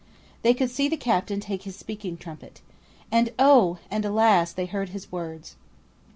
They 0.41 0.55
could 0.55 0.71
see 0.71 0.89
the 0.89 0.97
captain 0.97 1.39
take 1.39 1.61
his 1.61 1.75
speaking 1.75 2.17
trumpet. 2.17 2.61
And 3.11 3.31
oh! 3.37 3.77
and 3.91 4.03
alas! 4.03 4.51
they 4.51 4.65
heard 4.65 4.89
his 4.89 5.11
words. 5.11 5.57